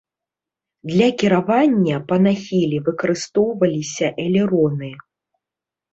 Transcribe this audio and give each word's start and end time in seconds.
Для 0.91 1.09
кіравання 1.23 1.95
па 2.09 2.15
нахіле 2.27 2.77
выкарыстоўваліся 2.89 4.07
элероны. 4.25 4.91